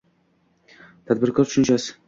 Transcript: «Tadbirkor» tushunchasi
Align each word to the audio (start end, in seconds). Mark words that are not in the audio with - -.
«Tadbirkor» 1.11 1.47
tushunchasi 1.51 1.99